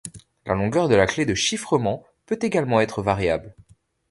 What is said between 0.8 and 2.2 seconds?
de la clé de chiffrement